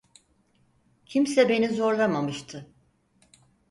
Kimse 1.05 1.49
beni 1.49 1.69
zorlamamıştı. 1.73 2.67